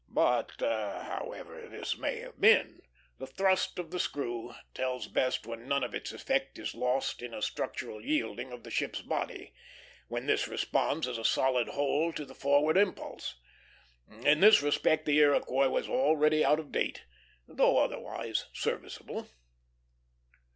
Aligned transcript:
But, 0.09 0.53
however 0.61 1.67
this 1.69 1.95
may 1.95 2.21
have 2.21 2.41
been, 2.41 2.81
the 3.19 3.27
thrust 3.27 3.77
of 3.77 3.91
the 3.91 3.99
screw 3.99 4.51
tells 4.73 5.07
best 5.07 5.45
when 5.45 5.67
none 5.67 5.83
of 5.83 5.93
its 5.93 6.11
effect 6.11 6.57
is 6.57 6.73
lost 6.73 7.21
in 7.21 7.35
a 7.35 7.41
structural 7.43 8.01
yielding 8.03 8.51
of 8.51 8.63
the 8.63 8.71
ship's 8.71 9.03
body; 9.03 9.53
when 10.07 10.25
this 10.25 10.47
responds 10.47 11.07
as 11.07 11.19
a 11.19 11.23
solid 11.23 11.67
whole 11.67 12.11
to 12.13 12.25
the 12.25 12.33
forward 12.33 12.77
impulse. 12.77 13.35
In 14.23 14.39
this 14.39 14.63
respect 14.63 15.05
the 15.05 15.19
Iroquois 15.19 15.69
was 15.69 15.87
already 15.87 16.43
out 16.43 16.59
of 16.59 16.71
date, 16.71 17.03
though 17.47 17.77
otherwise 17.77 18.47
serviceable. 18.53 19.27